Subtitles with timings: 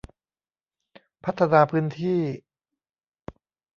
[1.23, 2.21] พัฒนาพื้นที่